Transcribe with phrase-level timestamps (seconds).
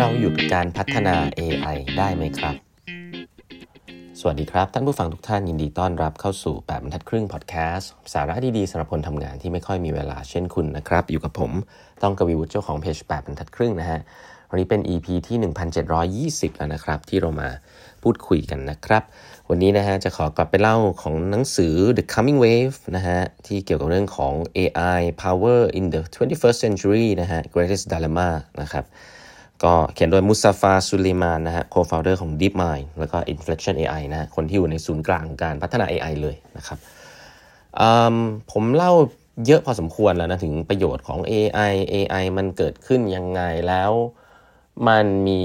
[0.00, 2.54] เราหยุดการพัฒนา AI ได้ไหมครับ
[4.20, 11.52] สวัสดีครับ ท่านผู้ฟังทุกท่านยินดีต้อนรับเข้าสู่ 8บรรทัดครึ่งพอดแคสต์สาระดีๆสำหรับคนทำงานที่ไม่ค่อยมีเวลาเช่นคุณนะครับ อยู่กับผม
[12.02, 14.00] ต้องกวีวุฒิเจ้าของเพจ8บรรทัดครึ่งนะฮะ
[14.50, 15.36] วันนี้เป็น EP ที่
[16.24, 17.48] 1720 แล้วนะครับ ที่เรามา
[18.02, 19.02] พูดคุยกันนะครับ
[19.50, 28.28] วันนี้นะฮะจะขอกลับไปเล่าของหนังสือ The Coming Wave นะฮะที่เกี่ยวกับเรื่องของ AI Power in the 21st Century นะฮะ Greatest Dilemma
[28.62, 28.86] นะครับ
[29.64, 36.78] ก็เขียนโดยมุสซาฟาซุลิมานนะฮะ co-founder ของ DeepMind แล้วก็ Inflection AI นะฮะคนที่อยู่ในศูนย์กลางการพัฒนา AI เลยนะครับ
[38.52, 38.92] ผมเล่า
[39.46, 43.92] เยอะพอสมควรแล้วนะถึงประโยชน์ของ AI AI มันเกิดขึ้นยังไงแล้ว
[44.88, 45.40] มันมี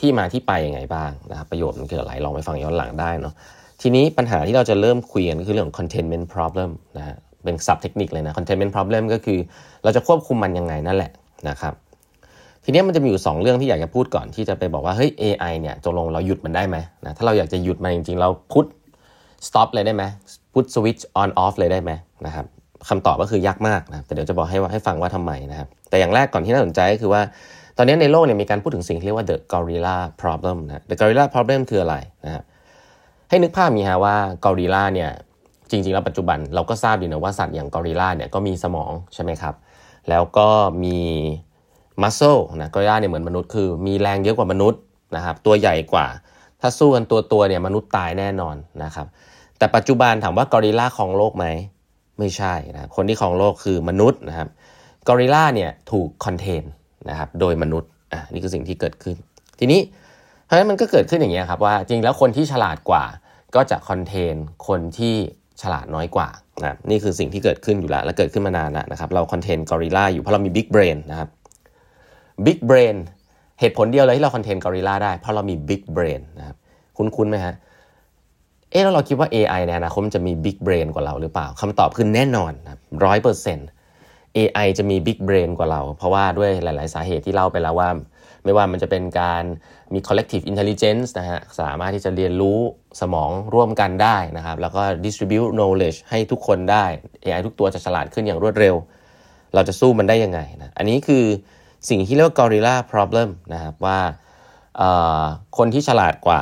[0.00, 3.34] ที่มาที่ไปยังไงบ้างนะครับประโยชน์มันเกิดอะไรลองไปฟังย้อนหลังได้เนาะ
[3.82, 9.38] ทีนี้ปัญหาที่เราจะเริ่มคุยกันก็คือเรื่องของ containment problem นะฮะเป็นศัพท์เทคนิคเลยนะ containment problem ก็คือ
[9.84, 11.12] เราจะควบคุมมันยังไงนั่นแหละ
[11.48, 11.74] นะครับ
[12.68, 18.66] ทีนี้มันจะมีอยู่ 2 เรื่องที่อยากจะพูดก่อนที่จะไปบอกว่าเฮ้ย AI เนี่ยตกลงเราหยุดมันได้ไหมนะถ้าเราอยากจะหยุดมันจริงๆ เราพุท
[19.46, 20.04] stop เลยได้ไหม
[20.52, 21.90] พุท switch on off เลยได้ไหม
[22.26, 22.46] นะครับ
[22.88, 27.22] คำตอบก็คือยากมากนะแต่เดี๋ยวจะบอกให้ให้ฟังว่าทำไมนะครับแต่อย่างแรกก่อนที่น่าสนใจก็คือว่า
[27.76, 32.44] ตอนนี้ในโลกเนี่ยมีการพูดถึงสิ่งที่เรียกว่า the gorilla problem นะ the gorilla problem คืออะไรนะครับ
[33.28, 35.10] ให้นึกภาพมีฮะว่ากอริลลาเนี่ย
[35.70, 39.54] จริงๆแล้วปัจจุบันเราก็ทราบอยู่นะว่าสัตว์อย่างกอริลลาเนี่ยก็มีสมองใช่ไหมครับ
[40.08, 40.48] แล้วก็
[40.84, 40.98] มี
[42.02, 44.80] muscle นะกอริลลาเนี่ยเหมือนมนุษย์คือ มีแรงเยอะกว่ามนุษย์
[45.16, 46.06] นะครับ ตัวใหญ่กว่า
[46.60, 49.06] ถ้าสู้กันตัวตัวเนี่ยมนุษย์ตายแน่นอนนะครับ
[49.58, 51.46] แต่ปัจจุบันถามว่ากอริลลาครองโลกไหม
[52.18, 54.48] ไม่ใช่นะคนที่ครองโลกคือมนุษย์นะครับ
[55.08, 56.62] กอริลลาเนี่ยถูก contain
[57.08, 59.16] นะครับโดยมนุษย์อะนี่คือสิ่งที่เกิดขึ้น
[59.58, 59.80] ทีนี้
[60.44, 63.04] เพราะฉะนั้นมันก็เกิดขึ้นอย่างเนี้ยครับว่าจริงแล้วคนที่ฉลาดกว่า
[63.54, 64.34] ก็จะ contain
[64.68, 65.14] คนที่
[65.62, 66.28] ฉลาดน้อยกว่า
[66.62, 71.28] นะนี่คือสิ่งที่เกิดขึ้นอยู่แล้วและเกิดขึ้นมานานแล้วนะครับเรา contain กอริลลาอยู่เพราะเรามี big brain นะครับ
[72.44, 72.96] big brain
[73.60, 76.56] เหตุผลเดียวเลยที่เรา contain กอริลลาได้ เพราะเรามี big brain นะครับ
[76.96, 77.54] คุ้นๆไหมฮะ
[78.70, 82.52] เอ๊ะแล้วเราคิดว่า AI ในอนาคตมันจะมี big brain กว่าเราหรือเปล่าคำตอบคือแน่นอน
[83.04, 83.68] ร้อยเปอร์เซ็นต์
[84.36, 87.88] AI จะมี big brain กว่าเรา เพราะว่าด้วยหลาย ๆ สาเหตุที่เล่าไปแล้วว่า
[88.44, 89.44] ไม่ว่ามันจะเป็นการ
[89.94, 92.58] มี collective intelligence นะฮะสามารถที่จะเรียนรู้
[93.00, 96.84] สมองร่วมกันได้นะครับ แล้วก็ distribute knowledge ให้ทุกคนได้
[97.24, 98.74] AI ทุกตัวจะฉลาดขึ้นอย่างรวดเร็ว
[99.54, 101.24] เราจะสู้มันได้ยังไงนะอันนี้คือ
[101.88, 103.98] สิ่งที่เรียกว่า gorilla problem นะครับว่า
[105.58, 106.40] คนที่ฉลาดกว่า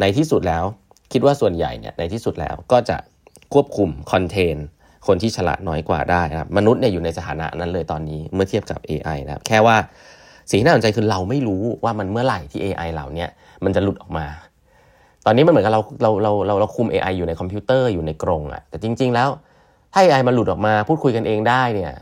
[0.00, 0.64] ในที่สุดแล้ว
[1.12, 2.96] คิดว่าส่วนใหญ่เนี่ยในที่สุดแล้วก็จะ
[3.52, 4.56] ควบคุมคอนเทน
[5.06, 9.76] คนที่ฉลาดน้อยกว่าได้นะครับมนุษย์เนี่ยอยู่ในสถานะนั้นเลยตอนนี้เมื่อเทียบกับ AI นะครับแค่ว่า
[10.50, 13.26] สิ่งที่น่าสนใจคือเราไม่รู้ว่ามันเมื่อไหร่ที่ AI เหล่านี้
[13.64, 14.26] มันจะหลุดออกมา
[15.26, 19.28] ตอนนี้มันเหมือนกับเราเราเราเราเราคุม AI อยู่ในคอมพิวเตอร์อยู่ในกรงอะแต่จริง ๆ แล้ว
[19.92, 21.92] ถ้า AI มันหลุดออกมาพูดคุยกันเองได้เนี่ย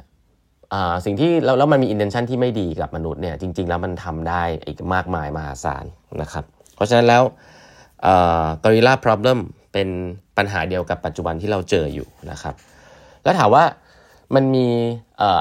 [1.04, 5.84] สิ่งที่แล้วแล้วมันมี intention ที่ไม่ดีกับมนุษย์เนี่ยจริง ๆ แล้วมันทำได้อีกมากมายมหาศาล
[6.22, 6.44] นะครับ
[6.74, 7.22] เพราะฉะนั้นแล้ว
[8.64, 9.38] gorilla problem
[9.72, 9.88] เป็น
[10.36, 12.54] ปัญหาเดียวกับปัจจุบันที่เราเจออยู่นะครับ
[13.24, 13.64] แล้วถามว่า
[14.34, 14.68] มันมี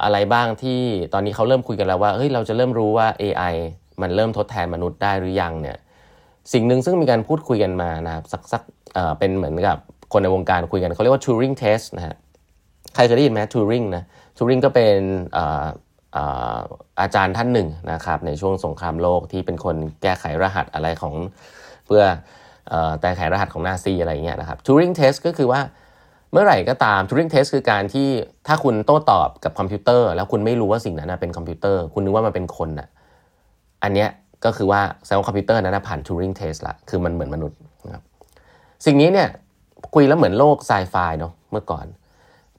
[0.03, 0.79] อะไรบ้างที่
[1.13, 3.53] ตอนนี้เขาเริ่มคุยกันแล้วว่าเฮ้ยเราจะเริ่มรู้ว่า AI
[4.01, 5.77] มันเริ่มทดแทนมนุษย์ได้หรือยังเนี่ย
[6.53, 8.61] สิ่งหนึ่งซึ่งมีการพูดคุยกันมานะครับสักสัก
[9.19, 9.77] เป็นเหมือนกับ
[10.13, 12.15] คนในวงการคุยกันเขาเรียกว่า Turing test นะฮะ
[12.95, 14.03] ใครเคยได้ยินไหม Turing นะ
[14.37, 14.99] ทูริงก็เป็น
[17.01, 21.13] อาจารย์ท่านหนึ่งนะครับในช่วงสงครามโลกที่เป็นคนแก้ไขรหัสอะไรของ
[21.85, 22.03] เพื่อ
[23.01, 25.61] แต่ไขรหัสของนาซีอะไรเงี้ยนะครับทูริงเทสก็คือว่า
[26.31, 28.07] เมื่อไหร่ก็ตาม Turing Test คือการที่
[28.47, 32.87] ถ้าคุณโต้ตอบกับคอมพิวเตอร์ แล้วคุณไม่รู้ว่าสิ่งนั้นเป็นคอมพิวเตอร์ คุณนึกว่ามันเป็นคนอะ
[33.83, 34.09] อันเนี้ย
[34.45, 38.03] ก็คือว่าแสดงว่าคอมพิวเตอร์นั้นผ่าน Turing Test ละคือมันเหมือนมนุษย์นะครับ
[38.85, 39.29] สิ่งนี้เนี่ย
[39.93, 41.85] คุยแล้วเหมือนโลกไซไฟเนาะเมื่อก่อน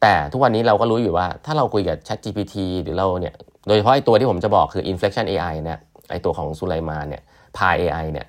[0.05, 3.35] แต่ทุกวันนี้เราก็รู้อยู่ว่า ถ้าเราคุยกับ Chat GPT หรือเราเนี่ย
[3.67, 5.79] โดยเฉพาะไอตัวที่ผมจะบอกคือ Inflection AI เนี่ย
[6.11, 7.23] ไอตัวของสุไลมานเนี่ย
[7.57, 8.27] พาย AI เนี่ย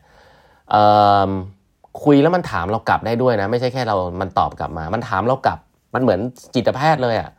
[2.04, 5.60] คุยแล้วมันถามเรากลับได้ด้วยนะ ไม่ใช่แค่เรา มันตอบกลับมา มันถามเรากลับ
[5.96, 6.20] มันเหมือน
[6.56, 7.30] จิตแพทย์เลยอะ่ะ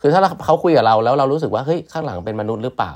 [0.00, 2.92] คือถ้าเขาคุยกับเราแล้วเรารู้สึกว่าเฮ้ยข้างหลังเป็นมนุษย์หรือเปล่า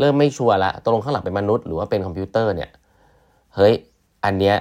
[0.00, 2.70] เริ่มไม่ชัวร์ละตกลงข้างหลังเป็นมนุษย์หรือว่าเป็นคอมพิวเตอร์เนี่ย
[3.56, 3.74] เฮ้ย
[4.24, 4.56] อันเนี้ย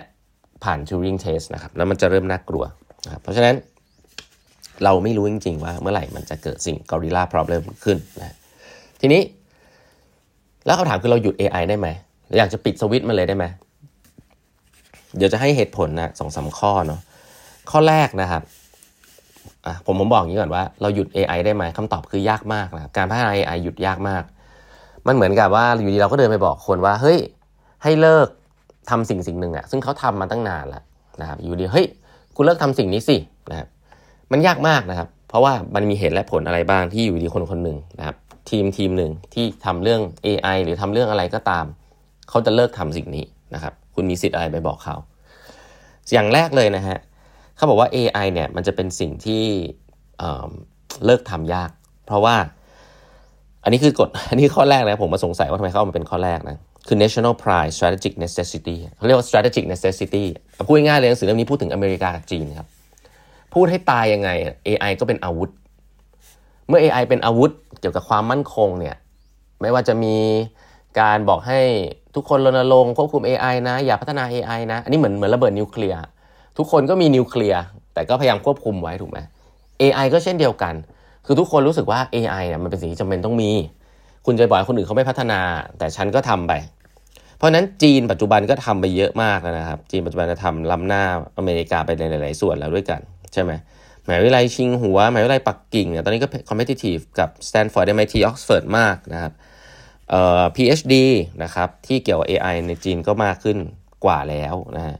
[0.63, 2.63] ผ่าน Turing test นะครับแล้วมันจะเริ่มน่ากลัว
[3.05, 3.55] นะครับเพราะฉะนั้น
[4.83, 8.35] เราไม่รู้จริง ๆ ว่าเมื่อไหร่มันจะเกิดสิ่ง gorilla problem ขึ้นนะ
[9.01, 9.21] ทีนี้
[10.65, 11.87] แล้วเขาถามคือเราหยุด AI ได้ไหม
[12.37, 13.45] อยากจะปิดสวิตช์มันเลยได้ไหม
[15.17, 16.99] เดี๋ยวจะให้เหตุผลนะสองสาข้อเนาะ
[17.71, 18.43] ข้อแรกนะครับ
[19.85, 24.23] ผมผมบอกอย่างนี้ก่อนว่าเราหยุด AI ได้ไหมคำตอบคือยากมากนะการพัฒนา AI หยุดยากมาก
[25.07, 27.19] มันเหมือนกับว่าอยู่ดีเราก็เดินไปบอกคนว่า เฮ้ย
[27.83, 28.27] ให้เลิก
[28.89, 30.83] ทำสิ่งสิ่งหนึ่งอะซึ่งเขาทำมาตั้งนานแล้ว
[31.21, 31.87] นะครับอยู่ดีเฮ้ย
[32.35, 33.17] คุณเลิกทำสิ่งนี้สิ
[33.49, 33.67] นะครับ
[34.31, 38.15] มันยากมากนะครับ เพราะว่ามันมีเหตุและผลอะไรบ้างที่อยู่ดีคนคนหนึ่งนะครับ
[38.49, 41.65] ทีมทีมหนึ่งที่ทำเรื่อง AI หรือทำเรื่องอะไรก็ตาม
[42.29, 44.95] เขาจะเลิกทำสิ่งนี้นะครับ คุณมีสิทธิ์อะไรไปบอกเขา
[46.13, 46.97] อย่างแรกเลยนะฮะ
[47.55, 49.43] เขาบอกว่า AI เนี่ยมันจะเป็นสิ่งที่
[51.05, 51.69] เลิกทำยาก
[52.07, 52.35] เพราะว่า
[53.63, 56.57] อันนี้คือกฎอันนี้ข้อแรกนะผมมาสงสัยว่าทำไมเขาเอามาเป็นข้อแรกนะ
[56.87, 60.23] คือ national pride strategic necessity เขาเรียกว่า strategic necessity
[60.67, 62.67] พูดง่ายๆเลยหนังสือเล่มนี้พูดถึงอเมริกากับจีนครับ
[63.55, 64.29] พูดให้ตายยังไง
[64.67, 65.49] AI ก็เป็นอาวุธ
[66.67, 68.95] เมื่อ AI เป็นอาวุธเกี่ยวกับความมั่นคงเนี่ย
[69.61, 70.15] ไม่ว่าจะมี
[70.99, 71.59] การบอกให้
[72.15, 75.99] ทุกคนรณรงค์ควบคุม AI นะ อย่าพัฒนา AI นะ อันนี้เหมือนเหมือนระเบิดนิวเคลียร์
[76.57, 77.61] ทุกคนก็มีนิวเคลียร์
[77.93, 79.17] แต่ก็พยายามควบคุมไว้ถูกไหม
[79.81, 80.73] AI ก็เช่นเดียวกัน
[81.25, 83.51] คือทุกคนรู้สึกว่า AI เนี่ยมันเป็นสิ่งที่จำเป็นต้องมี
[84.25, 85.39] คุณจะบอกคนอื่นเขาไม่พัฒนา
[85.77, 86.53] แต่ฉันก็ทำไป
[87.37, 91.03] เพราะนั้นจีนปัจจุบันก็ทำไปเยอะมากนะครับ จีนปัจจุบันจะทำล้ำหน้า
[91.37, 93.01] อเมริกาไปในหลาย ๆ ส่วนแล้วด้วยกัน
[93.35, 93.51] ใช่ไหม
[94.05, 99.33] หมายวิทยาลัยชิงหัวหมายวิทยาลัยปักกิ่งเนี่ยตอนนี้ก็ competitive กับ Stanford MIT Oxford มากนะครับ
[100.09, 100.93] เอ่อ PhD
[101.43, 103.57] นะครับที่เกี่ยวกับ AI ในจีนก็มากขึ้น
[104.05, 104.95] กว่าแล้วนะฮะ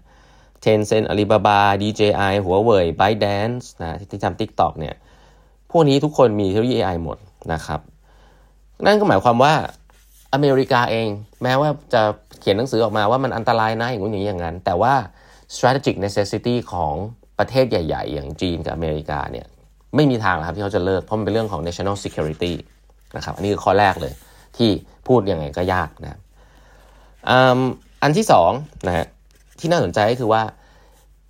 [0.64, 4.96] Tencent Alibaba DJI Huawei ByteDance นะที่ทำ TikTok เนี่ย
[5.72, 7.18] พวกนี้ทุกคนมีเทคโนโลยี AI หมด
[7.54, 7.80] นะครับ
[8.86, 9.54] นั่นก็หมายความว่า
[10.34, 11.08] อเมริกาเอง
[11.44, 12.02] แม้ว่าจะ
[12.40, 14.94] เขียนหนังสือออกมาว่ามันอันตรายนะอย่างนู้นอย่างนี้อย่างนั้น แต่ว่า
[15.56, 16.94] strategic necessity ของ
[17.40, 19.46] ประเทศใหญ่ ๆ อย่างจีนกับอเมริกาเนี่ย
[19.96, 22.54] ไม่มีทางครับที่เขาจะเลิก เพราะมันเป็นเรื่องของ national security
[23.18, 24.14] นะครับอันนี้คือข้อแรกเลย
[24.58, 24.70] ที่
[25.08, 26.20] พูดยังไงก็ยากนะ
[28.04, 28.52] อันที่สอง
[28.88, 29.06] นะฮะ
[29.60, 30.44] ที่น่าสนใจก็คือว่า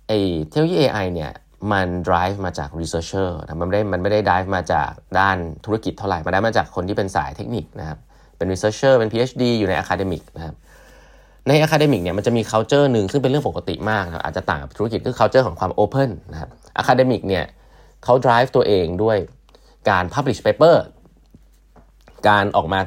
[0.08, 0.18] ไอ้
[0.48, 1.32] เทคโนโลยี AI เนี่ย
[1.72, 7.98] มัน drive มาจาก researcher นะมันไม่ได้มันไม่ได้ drive มาจากด้านธุรกิจเท่าไหร่ มันได้มาจากคนที่เป็นสายเทคนิคนะครับ
[8.36, 10.54] เป็น researcher เป็น PhD อยู่ใน academic นะครับ
[11.48, 16.50] ใน academic เนี่ยมันจะมี culture หนึ่งซึ่งเป็นเรื่องปกติมากนะอาจจะต่างกับธุรกิจคือ culture ของความ open นะครับ
[16.80, 17.44] academic เนี่ย
[18.04, 19.18] เขา drive ตัวเองด้วย
[19.90, 20.76] การ publish paper
[22.28, 22.80] การออกมา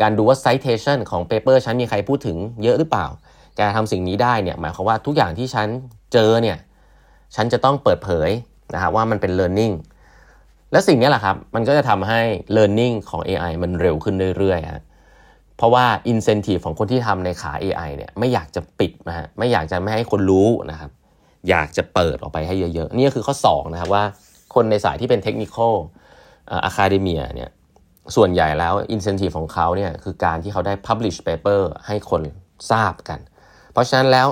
[0.00, 3.06] การดูว่า citation ของ paper ฉันมีใครพูดถึงเยอะหรือเปล่า
[3.58, 5.68] การทำสิ่งนี้ได้เนี่ยหมายความว่าทุกอย่างที่ฉัน
[6.12, 6.58] เจอเนี่ย
[7.36, 8.30] ฉันจะต้องเปิดเผย
[8.74, 9.74] นะครับว่ามันเป็น learning
[10.72, 12.20] และสิ่งนี้แหละครับ มันก็จะทำให้
[12.56, 14.82] learning ของ AI มันเร็วขึ้นเรื่อยๆฮะ
[15.60, 20.90] เพราะว่า incentive ของคนที่ทำในขา AI เนี่ยไม่อยากจะปิดนะฮะไม่อยากจะไม่ให้คนรู้นะครับ
[21.48, 24.04] อยากจะเปิดออกไปให้เยอะๆ นี่ก็คือข้อ 2 นะครับว่า
[24.54, 25.56] คนในสายที่เป็นเทคนิค
[26.64, 27.50] อะคาเดเมียเนี่ย
[28.16, 32.22] ส่วนใหญ่แล้ว incentive ของเขาเนี่ยคือการที่เขาได้ publish paper ให้คน
[32.70, 33.18] ทราบกัน
[33.72, 34.28] เพราะฉะนั้นแล้ว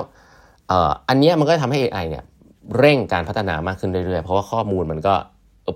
[1.09, 2.23] อันนี้มันก็ทำให้ AI เนี่ย
[2.79, 5.15] เร่งการพัฒนามากขึ้นเรื่อยๆ เพราะว่าข้อมูลมันก็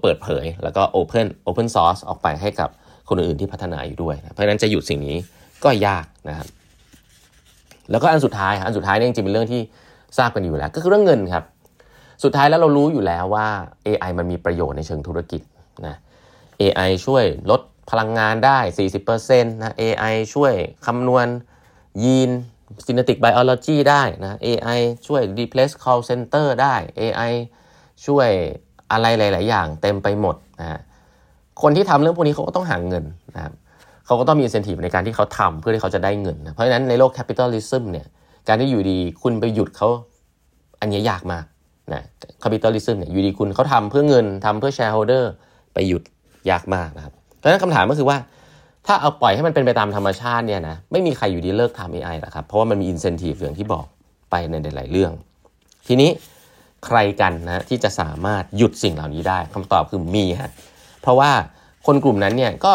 [0.01, 2.69] เปิดเผย แล้วก็ Open Open Source ออกไปให้กับ
[3.09, 5.17] คนอื่นที่พัฒนาอยู่ด้วยนะเพราะฉะนั้นจะหยุดสิ่งนี้
[5.63, 6.47] ก็ยากนะครับ
[7.91, 9.61] แล้วก็อันสุดท้ายอันสุดท้ายนี่จริงๆเป็นเรื่องที่
[10.17, 11.43] ทราบกันอยู่แล้ว ก็คือเรื่องเงินครับ
[12.23, 13.47] สุดท้ายแล้วเรารู้อยู่แล้วว่า
[13.87, 15.41] AI มันมีประโยชน์ในเชิงธุรกิจ
[15.85, 15.95] นะ
[16.61, 17.61] AI ช่วยลด
[17.91, 18.59] พลังงานได้
[19.05, 20.53] 40%นะ AI ช่วย
[20.85, 21.27] คำนวณ
[22.03, 22.31] ยีน
[22.87, 27.33] genetic biology ได้นะ AI ช่วย replace call center ได้ AI
[28.05, 28.29] ช่วย
[28.91, 30.79] อะไรหลาย ๆ อย่างเต็มไปหมดนะ
[31.61, 33.03] คนที่ทำเรื่องพวกนี้เขาก็ต้องหาเงิน
[33.35, 33.53] นะครับ
[34.05, 38.07] เขาก็ต้องมี incentive ในการที่เขาทำเพื่อที่เขาจะได้เงินนะเพราะฉะนั้นในโลก capitalism เนี่ย
[38.47, 39.89] การที่อยู่ดีคุณไปหยุดเขา
[40.81, 41.45] อันนี้ยากมาก
[41.93, 42.01] นะ
[42.43, 45.25] capitalism เนี่ยอยู่ดีคุณเขาทำเพื่อเงินทำเพื่อ shareholder
[45.73, 46.01] ไปหยุด
[46.49, 48.17] ยากมากนะครับเพราะฉะนั้นคำถามก็คือว่า
[48.87, 53.85] ถ้าเอาปล่อยให้มันเป็นไปตามธรรมชาติเนี่ยนะไม่มีใครอยู่ดีเลิกทำ AI หรอกครับเพราะว่ามันมี incentive อย่างที่บอก
[54.31, 55.11] ไปในหลายๆเรื่อง
[55.87, 56.09] ทีนี้
[56.85, 60.51] ใครกันนะที่จะสามารถหยุดสิ่งเหล่านี้ได้คำตอบคือมีฮะ
[61.01, 61.31] เพราะว่า
[61.85, 62.73] คนกลุ่มนั้นเนี่ยก็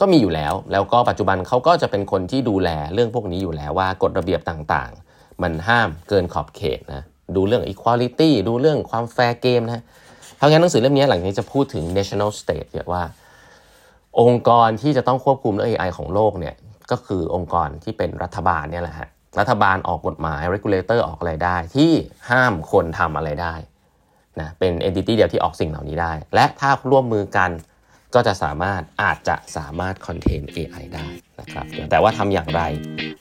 [0.00, 7.02] ก็มีอยู่แล้ว แล้วก็ปัจจุบันเขาก็จะเป็นคนที่ดูแลเรื่องพวกนี้อยู่แล้วว่ากฎระเบียบต่างๆ มันห้ามเกินขอบเขตนะ
[7.36, 9.82] ดูเรื่อง equality ดูเรื่องความแฟร์เกมนะ
[10.36, 13.02] เพราะงั้นหนังสือเล่มนี้หลังนี้จะพูดถึง national state เยอะว่า
[14.20, 16.54] องค์กรที่จะต้องควบคุมเรื่อง AI ของโลกเนี่ย
[16.90, 21.92] ก็คือองค์กรที่เป็นรัฐบาลเนี่ยแหละฮะรัฐบาลออกกฎหมาย regulator ออกอะไรได้ ที่
[22.30, 23.54] ห้ามคนทำอะไรได้
[24.40, 27.50] นะเป็น entity เดียวที่ออกสิ่งเหล่านี้ได้ และถ้าร่วมมือกัน
[28.16, 31.06] ก็จะสามารถอาจจะสามารถคอนเทนต์ AI ได้
[31.40, 32.62] นะครับ แต่ว่าทำอย่างไร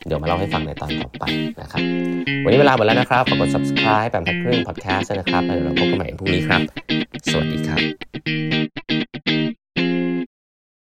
[0.07, 1.23] เดี๋ยวมาเล่าให้ฟังในตอนต่อไป
[1.61, 1.83] นะครับ
[2.43, 6.61] วันนี้เวลาหมดแล้วนะครับ ฝากกด subscribe แปมทักครึ่ง podcast นะครับ แล้วเดี๋ยวเราพบกันใหม่พรุ่งนี้ครับ
[7.31, 8.84] สวัสดีครับ